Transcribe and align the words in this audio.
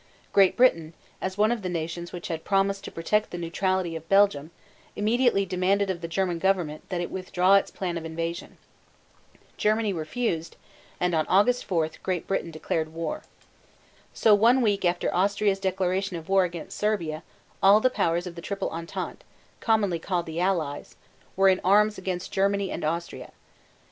Great 0.33 0.57
Britain, 0.57 0.95
as 1.21 1.37
one 1.37 1.51
of 1.51 1.61
the 1.61 1.69
nations 1.69 2.11
which 2.11 2.27
had 2.29 2.43
promised 2.43 2.83
to 2.83 2.91
protect 2.91 3.29
the 3.29 3.37
neutrality 3.37 3.95
of 3.95 4.09
Belgium, 4.09 4.49
immediately 4.95 5.45
demanded 5.45 5.91
of 5.91 6.01
the 6.01 6.07
German 6.07 6.39
government 6.39 6.89
that 6.89 7.01
it 7.01 7.11
withdraw 7.11 7.53
its 7.53 7.69
plan 7.69 7.99
of 7.99 8.03
invasion. 8.03 8.57
Germany 9.57 9.93
refused, 9.93 10.55
and 10.99 11.13
on 11.13 11.27
August 11.27 11.65
4 11.65 11.87
Great 12.01 12.25
Britain 12.25 12.49
declared 12.49 12.91
war. 12.95 13.21
So 14.11 14.33
one 14.33 14.61
week 14.63 14.83
after 14.83 15.13
Austria's 15.13 15.59
declaration 15.59 16.17
of 16.17 16.27
war 16.29 16.45
against 16.45 16.79
Serbia 16.79 17.21
all 17.61 17.79
the 17.79 17.91
powers 17.91 18.25
of 18.25 18.33
the 18.33 18.41
Triple 18.41 18.71
Entente 18.71 19.23
commonly 19.59 19.99
called 19.99 20.25
the 20.25 20.39
Allies 20.39 20.95
were 21.35 21.47
in 21.47 21.61
arms 21.63 21.99
against 21.99 22.31
Germany 22.31 22.71
and 22.71 22.83
Austria. 22.83 23.31